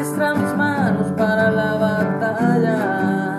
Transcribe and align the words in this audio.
mis 0.00 0.56
manos 0.56 1.12
para 1.12 1.50
la 1.50 1.74
batalla. 1.74 3.38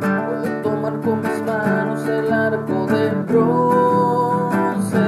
Puedo 0.00 0.62
tomar 0.62 0.98
con 1.00 1.20
mis 1.20 1.42
manos 1.44 2.06
el 2.08 2.32
arco 2.32 2.86
de 2.86 3.10
bronce. 3.28 4.98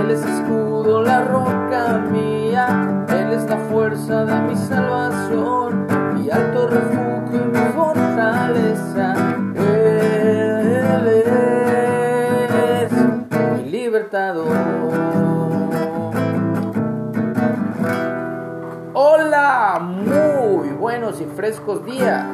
Él 0.00 0.10
es 0.10 0.24
escudo, 0.24 1.02
la 1.02 1.22
roca 1.22 1.98
mía. 2.10 3.04
Él 3.08 3.34
es 3.34 3.48
la 3.48 3.58
fuerza 3.58 4.24
de 4.24 4.40
mi 4.42 4.56
Muy 19.78 20.70
buenos 20.70 21.20
y 21.20 21.24
frescos 21.26 21.84
días. 21.84 22.26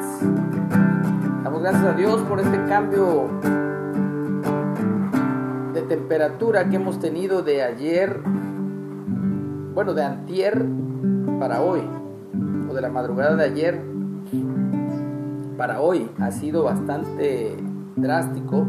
Damos 1.45 1.61
gracias 1.61 1.85
a 1.85 1.93
Dios 1.93 2.23
por 2.23 2.41
este 2.41 2.65
cambio 2.65 3.29
de 5.75 5.83
temperatura 5.83 6.67
que 6.71 6.77
hemos 6.77 6.99
tenido 6.99 7.43
de 7.43 7.63
ayer, 7.63 8.23
bueno, 9.75 9.93
de 9.93 10.05
antier 10.05 10.65
para 11.39 11.61
hoy, 11.61 11.83
o 12.71 12.75
de 12.75 12.81
la 12.81 12.89
madrugada 12.89 13.37
de 13.37 13.45
ayer 13.45 13.83
para 15.59 15.83
hoy. 15.83 16.11
Ha 16.19 16.31
sido 16.31 16.63
bastante 16.63 17.55
drástico, 17.97 18.67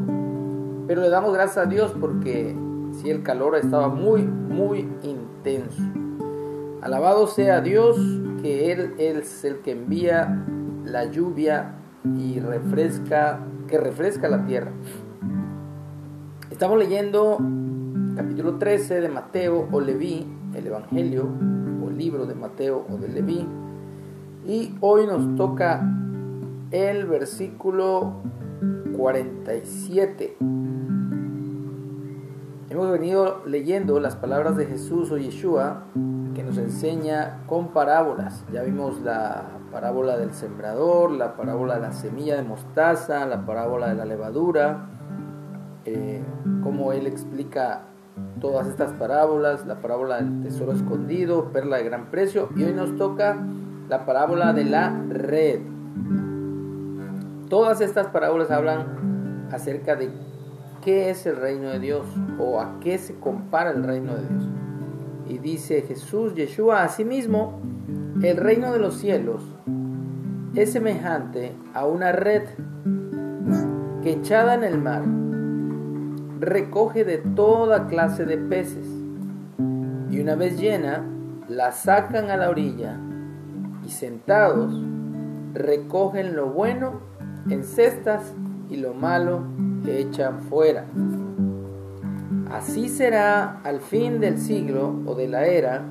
pero 0.87 1.01
le 1.01 1.09
damos 1.09 1.33
gracias 1.33 1.65
a 1.65 1.69
Dios 1.69 1.95
porque 1.97 2.53
si 2.91 3.09
el 3.09 3.23
calor 3.23 3.55
estaba 3.55 3.87
muy, 3.87 4.23
muy 4.23 4.89
intenso. 5.03 5.81
Alabado 6.81 7.27
sea 7.27 7.61
Dios, 7.61 7.97
que 8.41 8.71
Él 8.71 8.93
es 8.97 9.43
el 9.43 9.57
que 9.59 9.71
envía 9.71 10.43
la 10.85 11.05
lluvia 11.05 11.75
y 12.17 12.39
refresca, 12.39 13.39
que 13.67 13.77
refresca 13.77 14.29
la 14.29 14.45
tierra. 14.45 14.71
Estamos 16.49 16.77
leyendo 16.77 17.37
capítulo 18.15 18.57
13 18.57 19.01
de 19.01 19.09
Mateo 19.09 19.67
o 19.71 19.79
Leví, 19.79 20.25
el 20.55 20.67
Evangelio 20.67 21.27
o 21.83 21.89
libro 21.89 22.25
de 22.25 22.35
Mateo 22.35 22.85
o 22.89 22.97
de 22.97 23.07
Leví. 23.09 23.45
Y 24.45 24.75
hoy 24.79 25.05
nos 25.05 25.35
toca 25.35 25.81
el 26.71 27.05
versículo 27.05 28.13
47. 28.95 30.37
Hemos 32.69 32.91
venido 32.91 33.41
leyendo 33.45 33.99
las 33.99 34.15
palabras 34.15 34.55
de 34.57 34.65
Jesús 34.65 35.11
o 35.11 35.17
Yeshua 35.17 35.85
nos 36.47 36.57
enseña 36.57 37.39
con 37.45 37.69
parábolas. 37.69 38.45
Ya 38.53 38.63
vimos 38.63 39.01
la 39.01 39.43
parábola 39.71 40.17
del 40.17 40.33
sembrador, 40.33 41.11
la 41.11 41.35
parábola 41.35 41.75
de 41.75 41.81
la 41.81 41.91
semilla 41.91 42.37
de 42.37 42.43
mostaza, 42.43 43.25
la 43.25 43.45
parábola 43.45 43.89
de 43.89 43.95
la 43.95 44.05
levadura, 44.05 44.87
eh, 45.83 46.23
cómo 46.63 46.93
él 46.93 47.05
explica 47.05 47.81
todas 48.39 48.67
estas 48.67 48.93
parábolas, 48.93 49.65
la 49.65 49.81
parábola 49.81 50.17
del 50.17 50.41
tesoro 50.41 50.71
escondido, 50.71 51.51
perla 51.51 51.77
de 51.77 51.83
gran 51.83 52.05
precio, 52.09 52.47
y 52.55 52.63
hoy 52.63 52.73
nos 52.73 52.95
toca 52.95 53.37
la 53.89 54.05
parábola 54.05 54.53
de 54.53 54.63
la 54.63 54.89
red. 55.09 55.59
Todas 57.49 57.81
estas 57.81 58.07
parábolas 58.07 58.51
hablan 58.51 59.49
acerca 59.51 59.95
de 59.95 60.11
qué 60.81 61.09
es 61.09 61.25
el 61.25 61.35
reino 61.35 61.69
de 61.69 61.79
Dios 61.79 62.05
o 62.39 62.61
a 62.61 62.79
qué 62.79 62.97
se 62.97 63.19
compara 63.19 63.71
el 63.71 63.83
reino 63.83 64.15
de 64.15 64.27
Dios. 64.27 64.49
Y 65.29 65.39
dice 65.39 65.81
Jesús, 65.81 66.35
Yeshua, 66.35 66.83
asimismo, 66.83 67.59
el 68.21 68.37
reino 68.37 68.71
de 68.71 68.79
los 68.79 68.95
cielos 68.95 69.43
es 70.55 70.71
semejante 70.71 71.53
a 71.73 71.85
una 71.85 72.11
red 72.11 72.43
que 74.01 74.13
echada 74.13 74.55
en 74.55 74.63
el 74.63 74.79
mar 74.79 75.03
recoge 76.39 77.03
de 77.03 77.17
toda 77.17 77.87
clase 77.87 78.25
de 78.25 78.37
peces 78.37 78.87
y 80.09 80.19
una 80.19 80.35
vez 80.35 80.59
llena 80.59 81.03
la 81.47 81.71
sacan 81.71 82.29
a 82.31 82.37
la 82.37 82.49
orilla 82.49 82.99
y 83.85 83.89
sentados 83.89 84.73
recogen 85.53 86.35
lo 86.35 86.47
bueno 86.47 87.01
en 87.49 87.63
cestas 87.63 88.33
y 88.69 88.77
lo 88.77 88.93
malo 88.93 89.43
echan 89.85 90.41
fuera. 90.41 90.85
Así 92.51 92.87
será 92.87 93.59
al 93.63 93.81
fin 93.81 94.21
del 94.21 94.37
siglo 94.37 94.95
o 95.05 95.15
de 95.15 95.27
la 95.27 95.45
era 95.45 95.83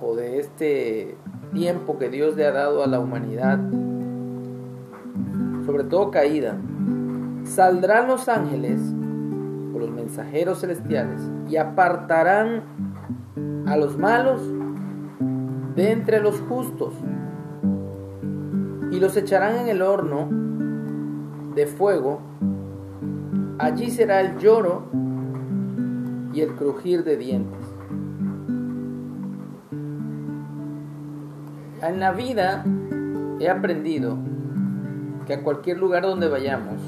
o 0.00 0.14
de 0.14 0.38
este 0.38 1.16
tiempo 1.52 1.98
que 1.98 2.08
Dios 2.08 2.36
le 2.36 2.46
ha 2.46 2.52
dado 2.52 2.84
a 2.84 2.86
la 2.86 3.00
humanidad, 3.00 3.58
sobre 5.66 5.82
todo 5.84 6.12
caída. 6.12 6.56
Saldrán 7.42 8.06
los 8.06 8.28
ángeles 8.28 8.80
o 9.74 9.78
los 9.80 9.90
mensajeros 9.90 10.60
celestiales 10.60 11.20
y 11.48 11.56
apartarán 11.56 12.62
a 13.66 13.76
los 13.76 13.98
malos 13.98 14.40
de 15.74 15.90
entre 15.90 16.20
los 16.20 16.40
justos 16.42 16.94
y 18.92 19.00
los 19.00 19.16
echarán 19.16 19.56
en 19.56 19.68
el 19.68 19.82
horno 19.82 20.28
de 21.56 21.66
fuego. 21.66 22.20
Allí 23.58 23.90
será 23.90 24.20
el 24.20 24.38
lloro 24.38 25.07
y 26.38 26.40
el 26.40 26.54
crujir 26.54 27.02
de 27.02 27.16
dientes. 27.16 27.58
En 31.82 31.98
la 31.98 32.12
vida 32.12 32.64
he 33.40 33.48
aprendido 33.48 34.16
que 35.26 35.34
a 35.34 35.42
cualquier 35.42 35.78
lugar 35.78 36.04
donde 36.04 36.28
vayamos 36.28 36.80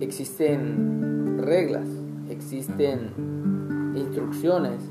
existen 0.00 1.38
reglas, 1.40 1.86
existen 2.30 3.92
instrucciones. 3.94 4.82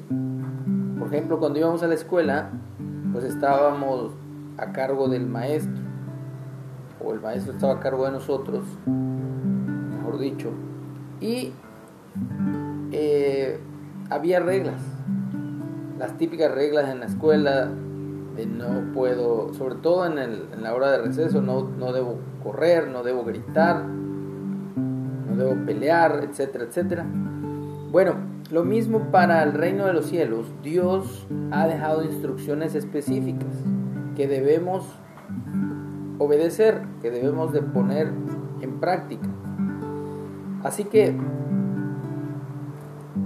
Por 0.97 1.13
ejemplo, 1.13 1.37
cuando 1.37 1.59
íbamos 1.59 1.83
a 1.83 1.87
la 1.87 1.95
escuela, 1.95 2.51
pues 3.11 3.25
estábamos 3.25 4.13
a 4.57 4.71
cargo 4.71 5.09
del 5.09 5.27
maestro, 5.27 5.83
o 7.03 7.11
el 7.11 7.19
maestro 7.19 7.51
estaba 7.51 7.73
a 7.73 7.79
cargo 7.81 8.05
de 8.05 8.11
nosotros, 8.13 8.63
mejor 8.85 10.19
dicho, 10.19 10.51
y 11.19 11.51
eh, 12.91 13.59
había 14.09 14.39
reglas, 14.39 14.81
las 15.97 16.17
típicas 16.17 16.51
reglas 16.51 16.89
en 16.89 16.99
la 16.99 17.05
escuela, 17.05 17.69
no 18.47 18.93
puedo, 18.93 19.53
sobre 19.53 19.75
todo 19.75 20.05
en, 20.05 20.17
el, 20.17 20.45
en 20.53 20.63
la 20.63 20.73
hora 20.73 20.91
de 20.91 20.99
receso, 20.99 21.41
no, 21.41 21.63
no 21.63 21.93
debo 21.93 22.17
correr, 22.43 22.87
no 22.87 23.03
debo 23.03 23.23
gritar, 23.23 23.83
no 23.83 25.35
debo 25.35 25.65
pelear, 25.65 26.27
etcétera, 26.29 26.65
etcétera. 26.65 27.05
Bueno, 27.91 28.15
lo 28.51 28.63
mismo 28.63 29.11
para 29.11 29.43
el 29.43 29.53
reino 29.53 29.85
de 29.85 29.93
los 29.93 30.07
cielos. 30.07 30.45
Dios 30.63 31.27
ha 31.51 31.67
dejado 31.67 32.03
instrucciones 32.03 32.75
específicas 32.75 33.53
que 34.15 34.27
debemos 34.27 34.85
obedecer, 36.17 36.81
que 37.01 37.11
debemos 37.11 37.53
de 37.53 37.61
poner 37.61 38.11
en 38.61 38.79
práctica. 38.79 39.27
Así 40.63 40.83
que 40.83 41.15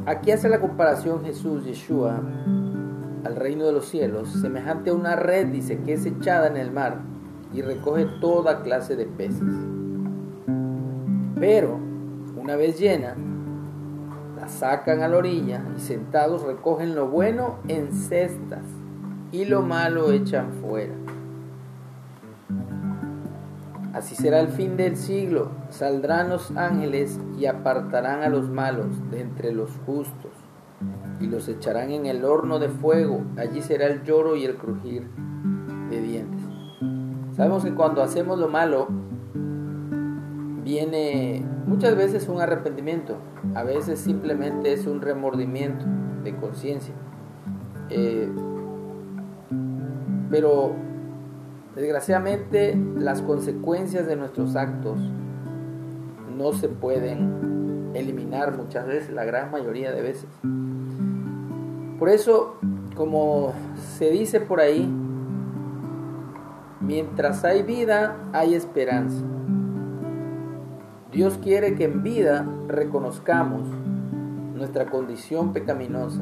aquí 0.06 0.32
hace 0.32 0.50
la 0.50 0.60
comparación 0.60 1.24
Jesús, 1.24 1.66
Yeshua, 1.66 2.22
al 3.24 3.36
reino 3.36 3.66
de 3.66 3.72
los 3.72 3.88
cielos, 3.88 4.30
semejante 4.30 4.92
a 4.92 4.94
una 4.94 5.16
red, 5.16 5.48
dice, 5.48 5.80
que 5.80 5.94
es 5.94 6.06
echada 6.06 6.48
en 6.48 6.58
el 6.58 6.72
mar 6.72 7.00
y 7.54 7.62
recoge 7.62 8.06
toda 8.22 8.62
clase 8.62 8.96
de 8.96 9.06
peces. 9.06 9.56
Pero, 11.40 11.80
una 12.38 12.56
vez 12.56 12.80
llena, 12.80 13.16
la 14.40 14.48
sacan 14.48 15.02
a 15.02 15.08
la 15.08 15.18
orilla 15.18 15.64
y 15.76 15.80
sentados 15.80 16.44
recogen 16.44 16.96
lo 16.96 17.08
bueno 17.08 17.58
en 17.68 17.92
cestas 17.92 18.64
y 19.32 19.46
lo 19.46 19.62
malo 19.62 20.12
echan 20.12 20.52
fuera. 20.62 20.94
Así 23.96 24.14
será 24.14 24.42
el 24.42 24.50
fin 24.50 24.76
del 24.76 24.98
siglo. 24.98 25.52
Saldrán 25.70 26.28
los 26.28 26.52
ángeles 26.58 27.18
y 27.40 27.46
apartarán 27.46 28.24
a 28.24 28.30
los 28.30 28.50
malos 28.50 29.10
de 29.10 29.22
entre 29.22 29.54
los 29.54 29.72
justos 29.86 30.32
y 31.22 31.28
los 31.28 31.48
echarán 31.48 31.92
en 31.92 32.06
el 32.06 32.26
horno 32.26 32.60
de 32.60 32.68
fuego. 32.68 33.22
Allí 33.38 33.62
será 33.62 33.88
el 33.88 34.04
lloro 34.04 34.36
y 34.36 34.44
el 34.44 34.58
crujir 34.58 35.08
de 35.90 36.02
dientes. 36.02 36.42
Sabemos 37.38 37.64
que 37.64 37.74
cuando 37.74 38.04
hacemos 38.04 38.38
lo 38.38 38.50
malo, 38.50 38.90
viene 40.66 41.46
muchas 41.66 41.96
veces 41.96 42.28
un 42.28 42.42
arrepentimiento, 42.42 43.16
a 43.54 43.64
veces 43.64 44.00
simplemente 44.00 44.74
es 44.74 44.88
un 44.88 45.00
remordimiento 45.00 45.86
de 46.22 46.36
conciencia. 46.36 46.94
Eh, 47.90 48.30
pero 50.30 50.76
desgraciadamente 51.76 52.78
las 52.98 53.22
consecuencias 53.22 54.08
de 54.08 54.16
nuestros 54.16 54.56
actos 54.56 54.98
no 56.38 56.54
se 56.54 56.70
pueden 56.70 57.92
eliminar 57.94 58.56
muchas 58.58 58.88
veces, 58.88 59.14
la 59.14 59.26
gran 59.26 59.52
mayoría 59.52 59.92
de 59.92 60.02
veces. 60.02 60.30
Por 62.00 62.10
eso 62.10 62.58
como 62.96 63.54
se 63.98 64.10
dice 64.10 64.40
por 64.40 64.60
ahí, 64.60 64.90
mientras 66.80 67.44
hay 67.44 67.62
vida, 67.62 68.16
hay 68.34 68.56
esperanza. 68.56 69.24
Dios 71.12 71.38
quiere 71.42 71.76
que 71.76 71.86
en 71.86 72.04
vida 72.04 72.46
reconozcamos 72.68 73.68
nuestra 74.56 74.86
condición 74.88 75.54
pecaminosa. 75.54 76.22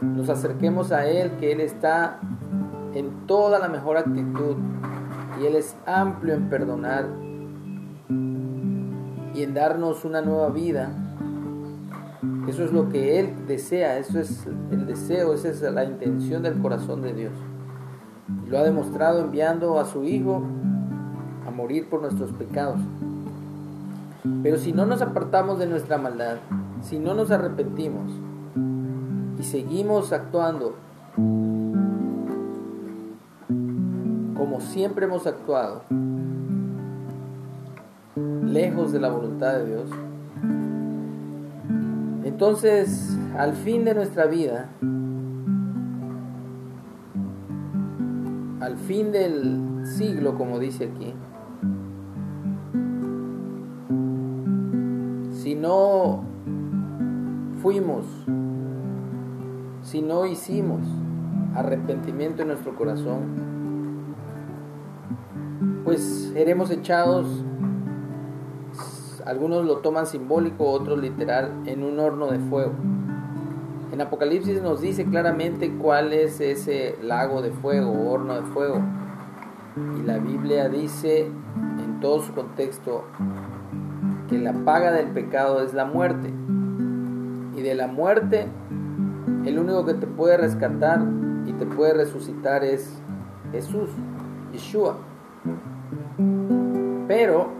Nos 0.00 0.28
acerquemos 0.28 0.92
a 0.92 1.06
Él, 1.06 1.32
que 1.38 1.52
Él 1.52 1.60
está 1.60 2.20
en 2.94 3.26
toda 3.26 3.58
la 3.58 3.68
mejor 3.68 3.96
actitud 3.96 4.56
y 5.40 5.46
Él 5.46 5.56
es 5.56 5.76
amplio 5.84 6.34
en 6.34 6.48
perdonar 6.48 7.06
y 9.34 9.42
en 9.42 9.52
darnos 9.52 10.04
una 10.04 10.20
nueva 10.20 10.48
vida. 10.50 10.90
Eso 12.46 12.64
es 12.64 12.72
lo 12.72 12.88
que 12.88 13.18
Él 13.18 13.34
desea, 13.48 13.98
eso 13.98 14.20
es 14.20 14.46
el 14.70 14.86
deseo, 14.86 15.34
esa 15.34 15.48
es 15.48 15.60
la 15.62 15.84
intención 15.84 16.42
del 16.42 16.60
corazón 16.60 17.02
de 17.02 17.12
Dios. 17.12 17.32
lo 18.48 18.58
ha 18.58 18.62
demostrado 18.62 19.20
enviando 19.20 19.78
a 19.80 19.84
su 19.84 20.04
Hijo 20.04 20.42
a 21.46 21.50
morir 21.50 21.88
por 21.88 22.00
nuestros 22.00 22.30
pecados. 22.32 22.80
Pero 24.42 24.56
si 24.56 24.72
no 24.72 24.86
nos 24.86 25.02
apartamos 25.02 25.58
de 25.58 25.66
nuestra 25.66 25.98
maldad, 25.98 26.36
si 26.80 26.98
no 26.98 27.14
nos 27.14 27.30
arrepentimos 27.30 28.10
y 29.38 29.42
seguimos 29.42 30.12
actuando 30.12 30.74
como 34.54 34.64
siempre 34.64 35.06
hemos 35.06 35.26
actuado, 35.26 35.82
lejos 38.44 38.92
de 38.92 39.00
la 39.00 39.08
voluntad 39.08 39.54
de 39.54 39.66
Dios, 39.66 39.90
entonces 42.22 43.18
al 43.36 43.54
fin 43.54 43.84
de 43.84 43.94
nuestra 43.94 44.26
vida, 44.26 44.68
al 48.60 48.76
fin 48.76 49.10
del 49.10 49.82
siglo, 49.84 50.36
como 50.36 50.60
dice 50.60 50.84
aquí, 50.84 51.12
si 55.32 55.56
no 55.56 56.22
fuimos, 57.60 58.04
si 59.82 60.00
no 60.00 60.26
hicimos 60.26 60.82
arrepentimiento 61.56 62.42
en 62.42 62.48
nuestro 62.48 62.76
corazón, 62.76 63.53
pues 65.94 66.30
seremos 66.32 66.70
echados, 66.72 67.26
algunos 69.24 69.64
lo 69.64 69.76
toman 69.76 70.06
simbólico, 70.06 70.64
otros 70.68 70.98
literal, 70.98 71.52
en 71.66 71.84
un 71.84 72.00
horno 72.00 72.32
de 72.32 72.40
fuego. 72.40 72.72
En 73.92 74.00
Apocalipsis 74.00 74.60
nos 74.60 74.80
dice 74.80 75.04
claramente 75.04 75.72
cuál 75.78 76.12
es 76.12 76.40
ese 76.40 76.98
lago 77.00 77.42
de 77.42 77.52
fuego, 77.52 78.10
horno 78.10 78.34
de 78.34 78.42
fuego. 78.42 78.80
Y 80.00 80.02
la 80.02 80.18
Biblia 80.18 80.68
dice 80.68 81.26
en 81.26 82.00
todo 82.00 82.20
su 82.22 82.32
contexto 82.32 83.04
que 84.28 84.38
la 84.38 84.52
paga 84.64 84.90
del 84.90 85.06
pecado 85.10 85.62
es 85.62 85.74
la 85.74 85.84
muerte 85.84 86.32
de 87.64 87.74
la 87.74 87.86
muerte, 87.86 88.46
el 89.46 89.58
único 89.58 89.86
que 89.86 89.94
te 89.94 90.06
puede 90.06 90.36
rescatar 90.36 91.02
y 91.46 91.52
te 91.52 91.64
puede 91.64 91.94
resucitar 91.94 92.62
es 92.62 93.00
Jesús, 93.52 93.88
Yeshua. 94.52 94.98
Pero 97.06 97.50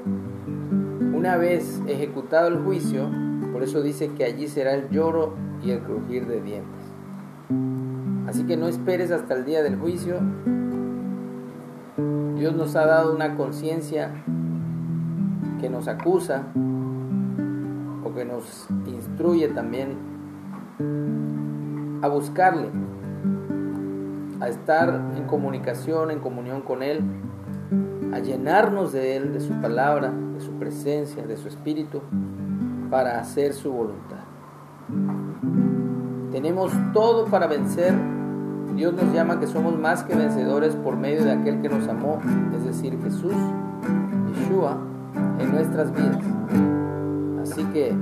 una 1.14 1.36
vez 1.36 1.80
ejecutado 1.86 2.48
el 2.48 2.58
juicio, 2.58 3.08
por 3.52 3.62
eso 3.62 3.82
dice 3.82 4.10
que 4.12 4.24
allí 4.24 4.48
será 4.48 4.74
el 4.74 4.88
lloro 4.90 5.34
y 5.62 5.70
el 5.70 5.80
crujir 5.80 6.26
de 6.26 6.40
dientes. 6.40 6.82
Así 8.26 8.44
que 8.44 8.56
no 8.56 8.68
esperes 8.68 9.10
hasta 9.10 9.34
el 9.34 9.44
día 9.44 9.62
del 9.62 9.76
juicio. 9.76 10.20
Dios 12.36 12.54
nos 12.54 12.74
ha 12.76 12.86
dado 12.86 13.14
una 13.14 13.36
conciencia 13.36 14.10
que 15.60 15.70
nos 15.70 15.88
acusa, 15.88 16.44
que 18.14 18.24
nos 18.24 18.68
instruye 18.86 19.48
también 19.48 19.96
a 22.02 22.08
buscarle, 22.08 22.68
a 24.40 24.48
estar 24.48 24.88
en 25.16 25.24
comunicación, 25.24 26.10
en 26.10 26.20
comunión 26.20 26.62
con 26.62 26.82
Él, 26.82 27.02
a 28.12 28.18
llenarnos 28.18 28.92
de 28.92 29.16
Él, 29.16 29.32
de 29.32 29.40
su 29.40 29.52
palabra, 29.60 30.12
de 30.34 30.40
su 30.40 30.52
presencia, 30.52 31.26
de 31.26 31.36
su 31.36 31.48
espíritu, 31.48 32.00
para 32.90 33.18
hacer 33.18 33.54
su 33.54 33.72
voluntad. 33.72 34.24
Tenemos 36.30 36.72
todo 36.92 37.26
para 37.26 37.46
vencer. 37.46 37.94
Dios 38.74 38.92
nos 38.94 39.12
llama 39.14 39.38
que 39.38 39.46
somos 39.46 39.78
más 39.78 40.02
que 40.02 40.14
vencedores 40.16 40.74
por 40.74 40.96
medio 40.96 41.24
de 41.24 41.32
aquel 41.32 41.62
que 41.62 41.68
nos 41.68 41.86
amó, 41.86 42.20
es 42.56 42.64
decir, 42.64 42.98
Jesús, 43.02 43.34
Yeshua, 44.32 44.78
en 45.38 45.52
nuestras 45.52 45.92
vidas. 45.92 46.24
Así 47.40 47.64
que 47.66 47.94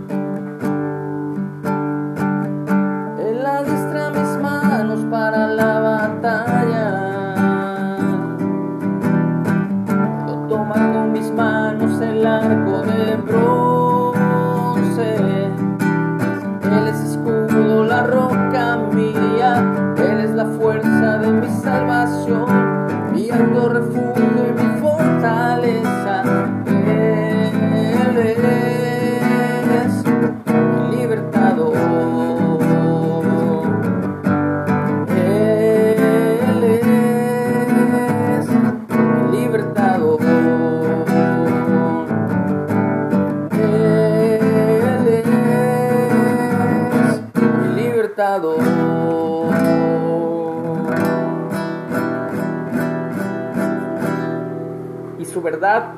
verdad 55.42 55.94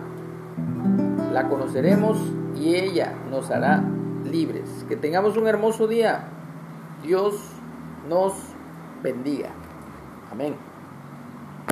la 1.33 1.49
conoceremos 1.49 2.19
y 2.57 2.75
ella 2.77 3.13
nos 3.31 3.51
hará 3.51 3.83
libres. 4.25 4.85
Que 4.89 4.97
tengamos 4.97 5.37
un 5.37 5.47
hermoso 5.47 5.87
día. 5.87 6.29
Dios 7.03 7.35
nos 8.09 8.33
bendiga. 9.03 9.51
Amén. 10.31 10.55